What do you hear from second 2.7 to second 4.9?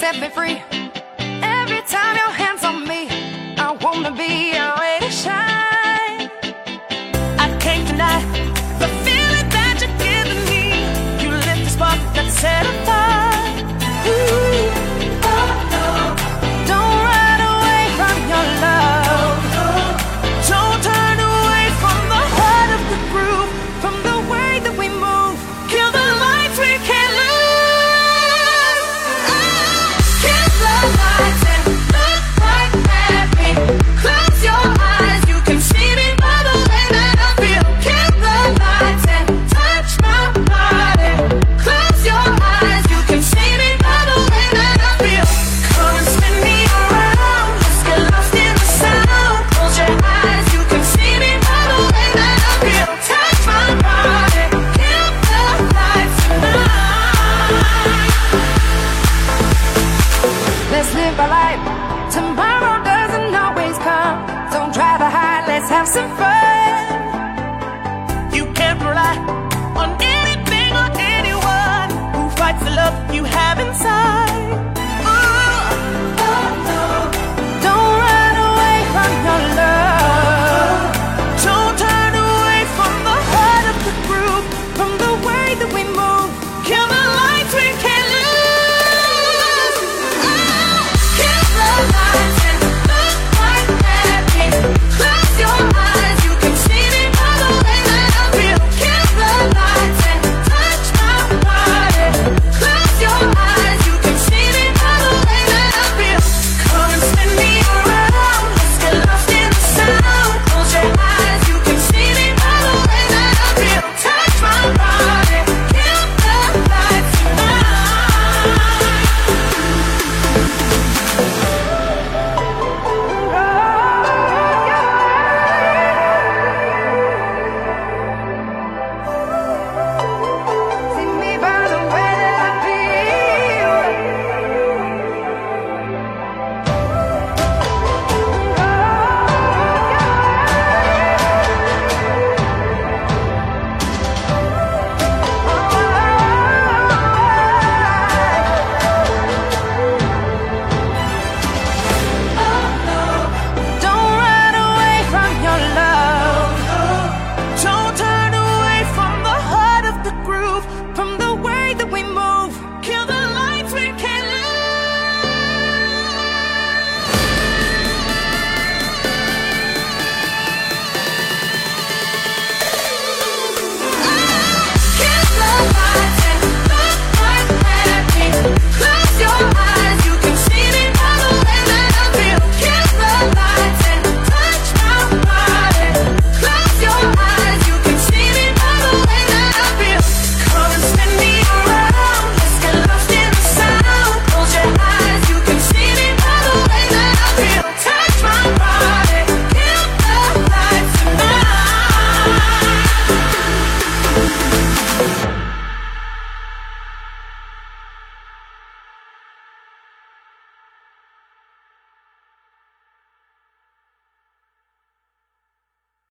me, I wanna be your.